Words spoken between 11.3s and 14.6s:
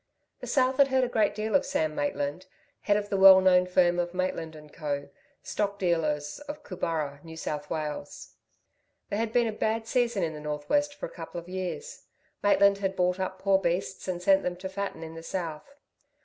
of years. Maitland had bought up poor beasts and sent them